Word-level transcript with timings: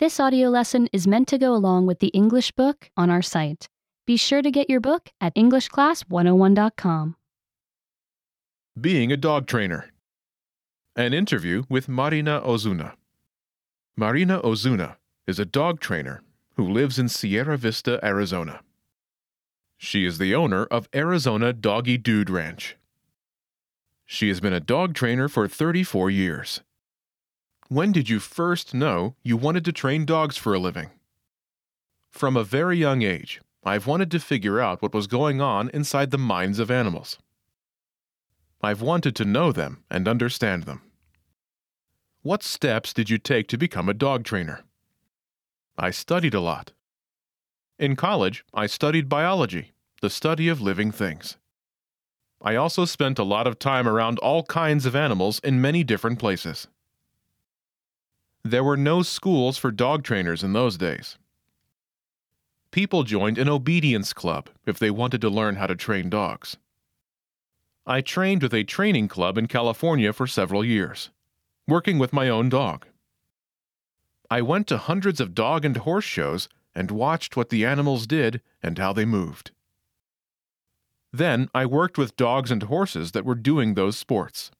This 0.00 0.18
audio 0.18 0.48
lesson 0.48 0.88
is 0.94 1.06
meant 1.06 1.28
to 1.28 1.36
go 1.36 1.54
along 1.54 1.84
with 1.84 1.98
the 1.98 2.08
English 2.08 2.52
book 2.52 2.90
on 2.96 3.10
our 3.10 3.20
site. 3.20 3.68
Be 4.06 4.16
sure 4.16 4.40
to 4.40 4.50
get 4.50 4.70
your 4.70 4.80
book 4.80 5.10
at 5.20 5.34
EnglishClass101.com. 5.34 7.16
Being 8.80 9.12
a 9.12 9.18
dog 9.18 9.46
trainer. 9.46 9.90
An 10.96 11.12
interview 11.12 11.64
with 11.68 11.86
Marina 11.86 12.40
Ozuna. 12.40 12.94
Marina 13.94 14.40
Ozuna 14.40 14.96
is 15.26 15.38
a 15.38 15.44
dog 15.44 15.80
trainer 15.80 16.22
who 16.56 16.66
lives 16.66 16.98
in 16.98 17.10
Sierra 17.10 17.58
Vista, 17.58 18.00
Arizona. 18.02 18.62
She 19.76 20.06
is 20.06 20.16
the 20.16 20.34
owner 20.34 20.64
of 20.64 20.88
Arizona 20.94 21.52
Doggy 21.52 21.98
Dude 21.98 22.30
Ranch. 22.30 22.78
She 24.06 24.28
has 24.28 24.40
been 24.40 24.54
a 24.54 24.60
dog 24.60 24.94
trainer 24.94 25.28
for 25.28 25.46
34 25.46 26.08
years. 26.08 26.62
When 27.70 27.92
did 27.92 28.08
you 28.08 28.18
first 28.18 28.74
know 28.74 29.14
you 29.22 29.36
wanted 29.36 29.64
to 29.64 29.70
train 29.70 30.04
dogs 30.04 30.36
for 30.36 30.52
a 30.52 30.58
living? 30.58 30.90
From 32.10 32.36
a 32.36 32.42
very 32.42 32.76
young 32.76 33.02
age, 33.02 33.40
I've 33.62 33.86
wanted 33.86 34.10
to 34.10 34.18
figure 34.18 34.58
out 34.58 34.82
what 34.82 34.92
was 34.92 35.06
going 35.06 35.40
on 35.40 35.70
inside 35.72 36.10
the 36.10 36.18
minds 36.18 36.58
of 36.58 36.68
animals. 36.68 37.18
I've 38.60 38.82
wanted 38.82 39.14
to 39.14 39.24
know 39.24 39.52
them 39.52 39.84
and 39.88 40.08
understand 40.08 40.64
them. 40.64 40.82
What 42.22 42.42
steps 42.42 42.92
did 42.92 43.08
you 43.08 43.18
take 43.18 43.46
to 43.46 43.56
become 43.56 43.88
a 43.88 43.94
dog 43.94 44.24
trainer? 44.24 44.64
I 45.78 45.92
studied 45.92 46.34
a 46.34 46.40
lot. 46.40 46.72
In 47.78 47.94
college, 47.94 48.44
I 48.52 48.66
studied 48.66 49.08
biology, 49.08 49.70
the 50.02 50.10
study 50.10 50.48
of 50.48 50.60
living 50.60 50.90
things. 50.90 51.36
I 52.42 52.56
also 52.56 52.84
spent 52.84 53.20
a 53.20 53.22
lot 53.22 53.46
of 53.46 53.60
time 53.60 53.86
around 53.86 54.18
all 54.18 54.42
kinds 54.42 54.86
of 54.86 54.96
animals 54.96 55.38
in 55.44 55.60
many 55.60 55.84
different 55.84 56.18
places. 56.18 56.66
There 58.44 58.64
were 58.64 58.76
no 58.76 59.02
schools 59.02 59.58
for 59.58 59.70
dog 59.70 60.02
trainers 60.02 60.42
in 60.42 60.52
those 60.52 60.78
days. 60.78 61.18
People 62.70 63.02
joined 63.02 63.36
an 63.36 63.48
obedience 63.48 64.12
club 64.12 64.48
if 64.64 64.78
they 64.78 64.90
wanted 64.90 65.20
to 65.20 65.28
learn 65.28 65.56
how 65.56 65.66
to 65.66 65.74
train 65.74 66.08
dogs. 66.08 66.56
I 67.86 68.00
trained 68.00 68.42
with 68.42 68.54
a 68.54 68.64
training 68.64 69.08
club 69.08 69.36
in 69.36 69.46
California 69.46 70.12
for 70.12 70.26
several 70.26 70.64
years, 70.64 71.10
working 71.66 71.98
with 71.98 72.12
my 72.12 72.28
own 72.28 72.48
dog. 72.48 72.86
I 74.30 74.42
went 74.42 74.68
to 74.68 74.78
hundreds 74.78 75.20
of 75.20 75.34
dog 75.34 75.64
and 75.64 75.76
horse 75.76 76.04
shows 76.04 76.48
and 76.74 76.90
watched 76.90 77.36
what 77.36 77.48
the 77.48 77.66
animals 77.66 78.06
did 78.06 78.40
and 78.62 78.78
how 78.78 78.92
they 78.92 79.04
moved. 79.04 79.50
Then 81.12 81.50
I 81.52 81.66
worked 81.66 81.98
with 81.98 82.16
dogs 82.16 82.52
and 82.52 82.62
horses 82.62 83.10
that 83.12 83.24
were 83.24 83.34
doing 83.34 83.74
those 83.74 83.98
sports. 83.98 84.52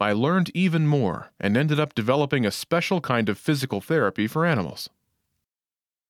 I 0.00 0.12
learned 0.12 0.50
even 0.54 0.86
more 0.86 1.30
and 1.38 1.56
ended 1.56 1.78
up 1.78 1.94
developing 1.94 2.46
a 2.46 2.50
special 2.50 3.02
kind 3.02 3.28
of 3.28 3.38
physical 3.38 3.82
therapy 3.82 4.26
for 4.26 4.46
animals. 4.46 4.88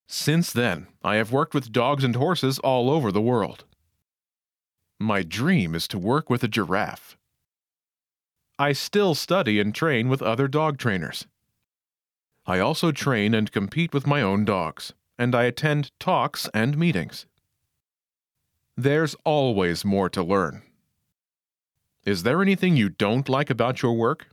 Since 0.06 0.52
then, 0.52 0.86
I 1.02 1.16
have 1.16 1.32
worked 1.32 1.54
with 1.54 1.72
dogs 1.72 2.04
and 2.04 2.14
horses 2.14 2.58
all 2.60 2.88
over 2.88 3.10
the 3.10 3.20
world. 3.20 3.64
My 5.00 5.22
dream 5.22 5.74
is 5.74 5.88
to 5.88 5.98
work 5.98 6.30
with 6.30 6.44
a 6.44 6.48
giraffe. 6.48 7.16
I 8.58 8.72
still 8.72 9.14
study 9.14 9.58
and 9.58 9.74
train 9.74 10.08
with 10.08 10.22
other 10.22 10.46
dog 10.46 10.78
trainers. 10.78 11.26
I 12.46 12.58
also 12.58 12.92
train 12.92 13.34
and 13.34 13.50
compete 13.50 13.94
with 13.94 14.06
my 14.06 14.20
own 14.20 14.44
dogs, 14.44 14.92
and 15.18 15.34
I 15.34 15.44
attend 15.44 15.98
talks 15.98 16.48
and 16.52 16.76
meetings. 16.76 17.26
There's 18.76 19.16
always 19.24 19.84
more 19.84 20.08
to 20.10 20.22
learn. 20.22 20.62
Is 22.04 22.22
there 22.22 22.40
anything 22.40 22.76
you 22.76 22.88
don't 22.88 23.28
like 23.28 23.50
about 23.50 23.82
your 23.82 23.92
work? 23.92 24.28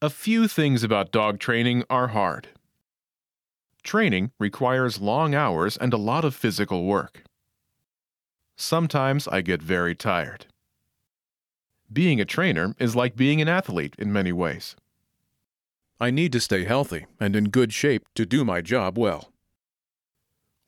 A 0.00 0.08
few 0.08 0.48
things 0.48 0.82
about 0.82 1.12
dog 1.12 1.38
training 1.38 1.84
are 1.90 2.08
hard. 2.08 2.48
Training 3.82 4.30
requires 4.38 5.00
long 5.00 5.34
hours 5.34 5.76
and 5.76 5.92
a 5.92 5.98
lot 5.98 6.24
of 6.24 6.34
physical 6.34 6.84
work. 6.84 7.24
Sometimes 8.56 9.28
I 9.28 9.42
get 9.42 9.62
very 9.62 9.94
tired. 9.94 10.46
Being 11.92 12.20
a 12.20 12.24
trainer 12.24 12.74
is 12.78 12.96
like 12.96 13.16
being 13.16 13.42
an 13.42 13.48
athlete 13.48 13.94
in 13.98 14.12
many 14.12 14.32
ways. 14.32 14.76
I 16.00 16.10
need 16.10 16.32
to 16.32 16.40
stay 16.40 16.64
healthy 16.64 17.04
and 17.18 17.36
in 17.36 17.50
good 17.50 17.74
shape 17.74 18.06
to 18.14 18.24
do 18.24 18.44
my 18.44 18.62
job 18.62 18.96
well. 18.96 19.30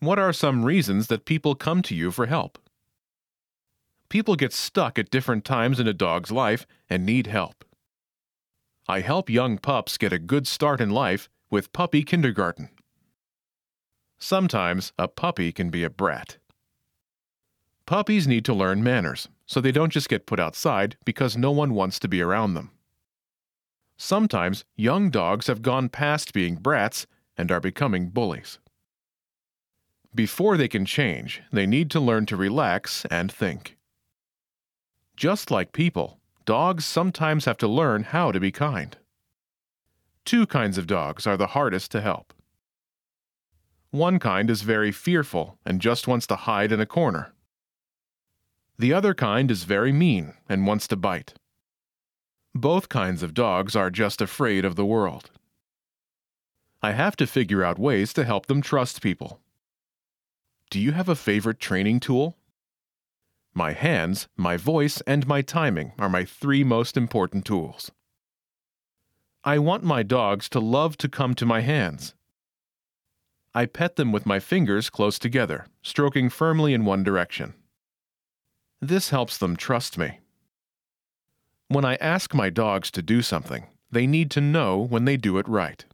What 0.00 0.18
are 0.18 0.32
some 0.34 0.64
reasons 0.64 1.06
that 1.06 1.24
people 1.24 1.54
come 1.54 1.80
to 1.82 1.94
you 1.94 2.10
for 2.10 2.26
help? 2.26 2.58
People 4.12 4.36
get 4.36 4.52
stuck 4.52 4.98
at 4.98 5.08
different 5.08 5.42
times 5.42 5.80
in 5.80 5.88
a 5.88 5.94
dog's 5.94 6.30
life 6.30 6.66
and 6.90 7.06
need 7.06 7.28
help. 7.28 7.64
I 8.86 9.00
help 9.00 9.30
young 9.30 9.56
pups 9.56 9.96
get 9.96 10.12
a 10.12 10.18
good 10.18 10.46
start 10.46 10.82
in 10.82 10.90
life 10.90 11.30
with 11.50 11.72
puppy 11.72 12.02
kindergarten. 12.02 12.68
Sometimes 14.18 14.92
a 14.98 15.08
puppy 15.08 15.50
can 15.50 15.70
be 15.70 15.82
a 15.82 15.88
brat. 15.88 16.36
Puppies 17.86 18.28
need 18.28 18.44
to 18.44 18.52
learn 18.52 18.84
manners, 18.84 19.30
so 19.46 19.62
they 19.62 19.72
don't 19.72 19.94
just 19.94 20.10
get 20.10 20.26
put 20.26 20.38
outside 20.38 20.98
because 21.06 21.34
no 21.34 21.50
one 21.50 21.72
wants 21.72 21.98
to 22.00 22.06
be 22.06 22.20
around 22.20 22.52
them. 22.52 22.70
Sometimes 23.96 24.66
young 24.76 25.08
dogs 25.08 25.46
have 25.46 25.62
gone 25.62 25.88
past 25.88 26.34
being 26.34 26.56
brats 26.56 27.06
and 27.38 27.50
are 27.50 27.60
becoming 27.60 28.10
bullies. 28.10 28.58
Before 30.14 30.58
they 30.58 30.68
can 30.68 30.84
change, 30.84 31.40
they 31.50 31.64
need 31.64 31.90
to 31.92 31.98
learn 31.98 32.26
to 32.26 32.36
relax 32.36 33.06
and 33.06 33.32
think. 33.32 33.78
Just 35.16 35.50
like 35.50 35.72
people, 35.72 36.18
dogs 36.44 36.84
sometimes 36.84 37.44
have 37.44 37.58
to 37.58 37.68
learn 37.68 38.04
how 38.04 38.32
to 38.32 38.40
be 38.40 38.50
kind. 38.50 38.96
Two 40.24 40.46
kinds 40.46 40.78
of 40.78 40.86
dogs 40.86 41.26
are 41.26 41.36
the 41.36 41.48
hardest 41.48 41.90
to 41.92 42.00
help. 42.00 42.32
One 43.90 44.18
kind 44.18 44.48
is 44.48 44.62
very 44.62 44.90
fearful 44.90 45.58
and 45.66 45.80
just 45.80 46.08
wants 46.08 46.26
to 46.28 46.36
hide 46.36 46.72
in 46.72 46.80
a 46.80 46.86
corner. 46.86 47.34
The 48.78 48.94
other 48.94 49.14
kind 49.14 49.50
is 49.50 49.64
very 49.64 49.92
mean 49.92 50.34
and 50.48 50.66
wants 50.66 50.88
to 50.88 50.96
bite. 50.96 51.34
Both 52.54 52.88
kinds 52.88 53.22
of 53.22 53.34
dogs 53.34 53.76
are 53.76 53.90
just 53.90 54.20
afraid 54.20 54.64
of 54.64 54.76
the 54.76 54.86
world. 54.86 55.30
I 56.82 56.92
have 56.92 57.16
to 57.16 57.26
figure 57.26 57.62
out 57.62 57.78
ways 57.78 58.12
to 58.14 58.24
help 58.24 58.46
them 58.46 58.60
trust 58.60 59.02
people. 59.02 59.40
Do 60.70 60.80
you 60.80 60.92
have 60.92 61.08
a 61.08 61.14
favorite 61.14 61.60
training 61.60 62.00
tool? 62.00 62.36
My 63.54 63.72
hands, 63.72 64.28
my 64.36 64.56
voice, 64.56 65.02
and 65.06 65.26
my 65.26 65.42
timing 65.42 65.92
are 65.98 66.08
my 66.08 66.24
three 66.24 66.64
most 66.64 66.96
important 66.96 67.44
tools. 67.44 67.90
I 69.44 69.58
want 69.58 69.84
my 69.84 70.02
dogs 70.02 70.48
to 70.50 70.60
love 70.60 70.96
to 70.98 71.08
come 71.08 71.34
to 71.34 71.44
my 71.44 71.60
hands. 71.60 72.14
I 73.54 73.66
pet 73.66 73.96
them 73.96 74.10
with 74.10 74.24
my 74.24 74.40
fingers 74.40 74.88
close 74.88 75.18
together, 75.18 75.66
stroking 75.82 76.30
firmly 76.30 76.72
in 76.72 76.86
one 76.86 77.02
direction. 77.02 77.52
This 78.80 79.10
helps 79.10 79.36
them 79.36 79.56
trust 79.56 79.98
me. 79.98 80.20
When 81.68 81.84
I 81.84 81.96
ask 81.96 82.34
my 82.34 82.48
dogs 82.48 82.90
to 82.92 83.02
do 83.02 83.20
something, 83.20 83.66
they 83.90 84.06
need 84.06 84.30
to 84.30 84.40
know 84.40 84.78
when 84.78 85.04
they 85.04 85.18
do 85.18 85.36
it 85.36 85.48
right. 85.48 85.84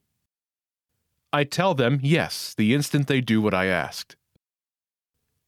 I 1.33 1.45
tell 1.45 1.75
them 1.75 1.99
yes 2.03 2.55
the 2.55 2.73
instant 2.73 3.09
they 3.09 3.21
do 3.21 3.43
what 3.43 3.55
I 3.55 3.67
asked. 3.67 4.15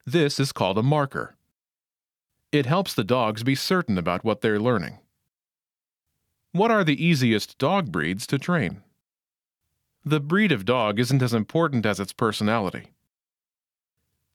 This 0.05 0.41
is 0.41 0.53
called 0.53 0.77
a 0.77 0.83
marker. 0.83 1.37
It 2.53 2.67
helps 2.67 2.95
the 2.95 3.05
dogs 3.05 3.45
be 3.45 3.55
certain 3.55 3.97
about 3.97 4.25
what 4.25 4.41
they're 4.41 4.59
learning. 4.59 4.99
What 6.53 6.73
are 6.73 6.83
the 6.83 7.05
easiest 7.05 7.59
dog 7.59 7.93
breeds 7.93 8.27
to 8.27 8.39
train? 8.39 8.83
The 10.05 10.19
breed 10.19 10.51
of 10.51 10.65
dog 10.65 10.99
isn't 10.99 11.23
as 11.23 11.33
important 11.33 11.87
as 11.87 12.01
its 12.01 12.13
personality. 12.13 12.89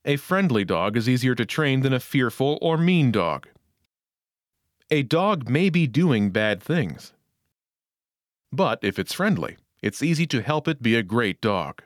A 0.05 0.15
friendly 0.15 0.63
dog 0.63 0.95
is 0.95 1.09
easier 1.09 1.35
to 1.35 1.45
train 1.45 1.81
than 1.81 1.91
a 1.91 1.99
fearful 1.99 2.57
or 2.61 2.77
mean 2.77 3.11
dog. 3.11 3.47
A 4.91 5.01
dog 5.03 5.49
may 5.49 5.69
be 5.69 5.87
doing 5.87 6.29
bad 6.29 6.61
things. 6.61 7.11
But 8.51 8.79
if 8.81 8.97
it's 8.97 9.13
friendly, 9.13 9.57
it's 9.81 10.03
easy 10.03 10.27
to 10.27 10.41
help 10.41 10.67
it 10.67 10.81
be 10.81 10.95
a 10.95 11.03
great 11.03 11.41
dog. 11.41 11.81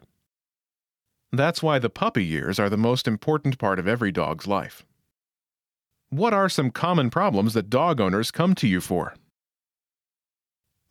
That's 1.32 1.64
why 1.64 1.80
the 1.80 1.90
puppy 1.90 2.26
years 2.26 2.60
are 2.60 2.70
the 2.70 2.78
most 2.78 3.08
important 3.08 3.58
part 3.58 3.80
of 3.80 3.88
every 3.88 4.12
dog's 4.12 4.46
life. 4.46 4.86
What 6.12 6.34
are 6.34 6.50
some 6.50 6.72
common 6.72 7.12
problems 7.12 7.54
that 7.54 7.70
dog 7.70 8.02
owners 8.02 8.32
come 8.32 8.56
to 8.56 8.68
you 8.68 8.82
for? 8.82 9.14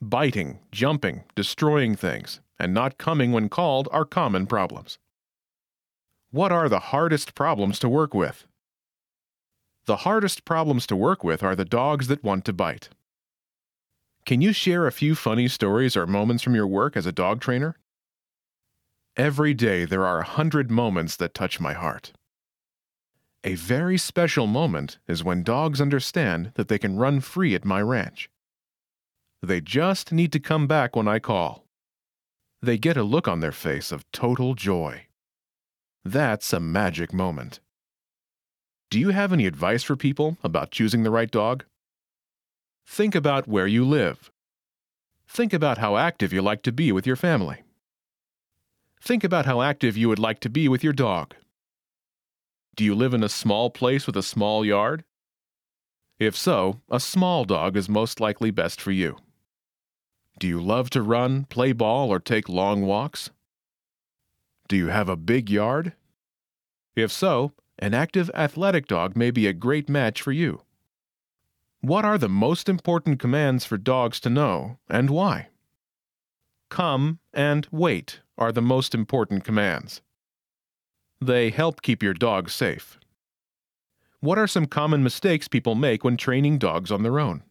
Biting, 0.00 0.60
jumping, 0.70 1.24
destroying 1.34 1.96
things, 1.96 2.40
and 2.56 2.72
not 2.72 2.98
coming 2.98 3.32
when 3.32 3.48
called 3.48 3.88
are 3.90 4.04
common 4.04 4.46
problems. 4.46 5.00
What 6.30 6.52
are 6.52 6.68
the 6.68 6.78
hardest 6.78 7.34
problems 7.34 7.80
to 7.80 7.88
work 7.88 8.14
with? 8.14 8.46
The 9.86 9.96
hardest 9.98 10.44
problems 10.44 10.86
to 10.86 10.94
work 10.94 11.24
with 11.24 11.42
are 11.42 11.56
the 11.56 11.64
dogs 11.64 12.06
that 12.06 12.22
want 12.22 12.44
to 12.44 12.52
bite. 12.52 12.88
Can 14.24 14.40
you 14.40 14.52
share 14.52 14.86
a 14.86 14.92
few 14.92 15.16
funny 15.16 15.48
stories 15.48 15.96
or 15.96 16.06
moments 16.06 16.44
from 16.44 16.54
your 16.54 16.66
work 16.68 16.96
as 16.96 17.06
a 17.06 17.12
dog 17.12 17.40
trainer? 17.40 17.74
Every 19.16 19.52
day 19.52 19.84
there 19.84 20.06
are 20.06 20.20
a 20.20 20.24
hundred 20.24 20.70
moments 20.70 21.16
that 21.16 21.34
touch 21.34 21.58
my 21.58 21.72
heart. 21.72 22.12
A 23.44 23.54
very 23.54 23.96
special 23.98 24.46
moment 24.46 24.98
is 25.06 25.22
when 25.22 25.42
dogs 25.44 25.80
understand 25.80 26.52
that 26.54 26.68
they 26.68 26.78
can 26.78 26.96
run 26.96 27.20
free 27.20 27.54
at 27.54 27.64
my 27.64 27.80
ranch. 27.80 28.28
They 29.42 29.60
just 29.60 30.12
need 30.12 30.32
to 30.32 30.40
come 30.40 30.66
back 30.66 30.96
when 30.96 31.06
I 31.06 31.18
call. 31.20 31.64
they 32.60 32.76
get 32.76 32.96
a 32.96 33.04
look 33.04 33.28
on 33.28 33.38
their 33.40 33.52
face 33.52 33.92
of 33.92 34.10
total 34.10 34.54
joy. 34.54 35.06
That's 36.04 36.52
a 36.52 36.58
magic 36.58 37.12
moment. 37.12 37.60
Do 38.90 38.98
you 38.98 39.10
have 39.10 39.32
any 39.32 39.46
advice 39.46 39.84
for 39.84 39.94
people 39.94 40.38
about 40.42 40.72
choosing 40.72 41.02
the 41.04 41.10
right 41.10 41.30
dog? 41.30 41.64
Think 42.86 43.14
about 43.14 43.46
where 43.46 43.66
you 43.66 43.84
live. 43.84 44.32
Think 45.28 45.52
about 45.52 45.78
how 45.78 45.96
active 45.96 46.32
you 46.32 46.42
like 46.42 46.62
to 46.62 46.72
be 46.72 46.90
with 46.90 47.06
your 47.06 47.16
family. 47.16 47.62
Think 49.00 49.22
about 49.22 49.46
how 49.46 49.60
active 49.62 49.96
you 49.96 50.08
would 50.08 50.18
like 50.18 50.40
to 50.40 50.50
be 50.50 50.68
with 50.68 50.82
your 50.82 50.94
dog. 50.94 51.34
Do 52.78 52.84
you 52.84 52.94
live 52.94 53.12
in 53.12 53.24
a 53.24 53.28
small 53.28 53.70
place 53.70 54.06
with 54.06 54.16
a 54.16 54.22
small 54.22 54.64
yard? 54.64 55.02
If 56.20 56.36
so, 56.36 56.80
a 56.88 57.00
small 57.00 57.44
dog 57.44 57.76
is 57.76 57.88
most 57.88 58.20
likely 58.20 58.52
best 58.52 58.80
for 58.80 58.92
you. 58.92 59.16
Do 60.38 60.46
you 60.46 60.60
love 60.60 60.88
to 60.90 61.02
run, 61.02 61.42
play 61.46 61.72
ball, 61.72 62.08
or 62.08 62.20
take 62.20 62.48
long 62.48 62.82
walks? 62.82 63.30
Do 64.68 64.76
you 64.76 64.86
have 64.90 65.08
a 65.08 65.16
big 65.16 65.50
yard? 65.50 65.94
If 66.94 67.10
so, 67.10 67.50
an 67.80 67.94
active 67.94 68.30
athletic 68.32 68.86
dog 68.86 69.16
may 69.16 69.32
be 69.32 69.48
a 69.48 69.52
great 69.52 69.88
match 69.88 70.22
for 70.22 70.30
you. 70.30 70.62
What 71.80 72.04
are 72.04 72.16
the 72.16 72.28
most 72.28 72.68
important 72.68 73.18
commands 73.18 73.64
for 73.64 73.76
dogs 73.76 74.20
to 74.20 74.30
know, 74.30 74.78
and 74.88 75.10
why? 75.10 75.48
Come 76.70 77.18
and 77.34 77.66
wait 77.72 78.20
are 78.36 78.52
the 78.52 78.62
most 78.62 78.94
important 78.94 79.42
commands. 79.42 80.00
They 81.20 81.50
help 81.50 81.82
keep 81.82 82.02
your 82.02 82.14
dog 82.14 82.48
safe. 82.48 82.98
What 84.20 84.38
are 84.38 84.46
some 84.46 84.66
common 84.66 85.02
mistakes 85.02 85.48
people 85.48 85.74
make 85.74 86.04
when 86.04 86.16
training 86.16 86.58
dogs 86.58 86.92
on 86.92 87.02
their 87.02 87.18
own? 87.18 87.42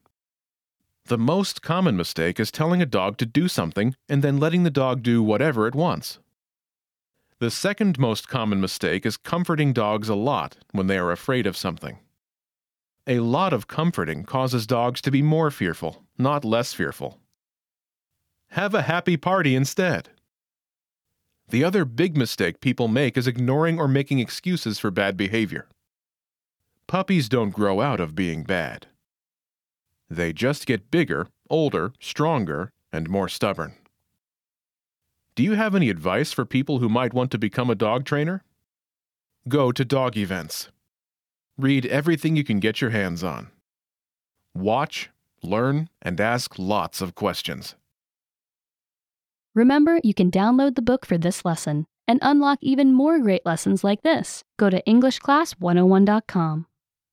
The 1.05 1.17
most 1.17 1.61
common 1.61 1.95
mistake 1.95 2.39
is 2.39 2.51
telling 2.51 2.81
a 2.81 2.85
dog 2.85 3.17
to 3.17 3.25
do 3.25 3.47
something 3.47 3.95
and 4.09 4.21
then 4.21 4.37
letting 4.39 4.63
the 4.63 4.69
dog 4.69 5.03
do 5.03 5.23
whatever 5.23 5.67
it 5.67 5.75
wants. 5.75 6.19
The 7.39 7.51
second 7.51 7.99
most 7.99 8.27
common 8.27 8.59
mistake 8.59 9.05
is 9.05 9.15
comforting 9.15 9.71
dogs 9.71 10.09
a 10.09 10.15
lot 10.15 10.57
when 10.71 10.87
they 10.87 10.97
are 10.97 11.11
afraid 11.11 11.45
of 11.45 11.55
something. 11.55 11.99
A 13.05 13.19
lot 13.19 13.53
of 13.53 13.67
comforting 13.67 14.25
causes 14.25 14.67
dogs 14.67 14.99
to 15.01 15.11
be 15.11 15.21
more 15.21 15.51
fearful, 15.51 16.03
not 16.17 16.43
less 16.43 16.73
fearful. 16.73 17.19
Have 18.49 18.73
a 18.73 18.81
happy 18.81 19.15
party 19.15 19.55
instead. 19.55 20.09
The 21.49 21.63
other 21.63 21.85
big 21.85 22.17
mistake 22.17 22.59
people 22.59 22.87
make 22.87 23.17
is 23.17 23.27
ignoring 23.27 23.79
or 23.79 23.87
making 23.87 24.19
excuses 24.19 24.79
for 24.79 24.91
bad 24.91 25.15
behavior. 25.15 25.67
Puppies 26.87 27.29
don't 27.29 27.51
grow 27.51 27.79
out 27.79 27.99
of 27.99 28.15
being 28.15 28.43
bad. 28.43 28.87
They 30.09 30.33
just 30.33 30.65
get 30.65 30.91
bigger, 30.91 31.27
older, 31.49 31.93
stronger, 31.99 32.71
and 32.91 33.09
more 33.09 33.29
stubborn. 33.29 33.75
Do 35.35 35.43
you 35.43 35.53
have 35.53 35.75
any 35.75 35.89
advice 35.89 36.33
for 36.33 36.45
people 36.45 36.79
who 36.79 36.89
might 36.89 37.13
want 37.13 37.31
to 37.31 37.37
become 37.37 37.69
a 37.69 37.75
dog 37.75 38.05
trainer? 38.05 38.43
Go 39.47 39.71
to 39.71 39.85
dog 39.85 40.17
events. 40.17 40.69
Read 41.57 41.85
everything 41.85 42.35
you 42.35 42.43
can 42.43 42.59
get 42.59 42.81
your 42.81 42.89
hands 42.89 43.23
on. 43.23 43.49
Watch, 44.53 45.09
learn, 45.41 45.89
and 46.01 46.19
ask 46.19 46.57
lots 46.57 47.01
of 47.01 47.15
questions. 47.15 47.75
Remember, 49.57 49.99
you 50.03 50.13
can 50.13 50.29
download 50.29 50.75
the 50.75 50.83
book 50.83 51.03
for 51.03 51.17
this 51.17 51.43
lesson 51.43 51.87
and 52.07 52.19
unlock 52.21 52.59
even 52.61 52.93
more 52.93 53.17
great 53.17 53.43
lessons 53.43 53.83
like 53.83 54.03
this. 54.03 54.43
Go 54.55 54.69
to 54.69 54.83
EnglishClass101.com. 54.83 56.67